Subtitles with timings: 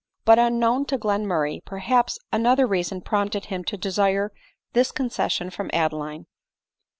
[0.25, 4.31] But unknown to Glenmurray, perhaps, another reason prompted him to desire
[4.73, 6.25] this concession from Adeline.